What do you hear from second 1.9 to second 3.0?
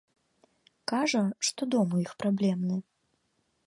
у іх праблемны.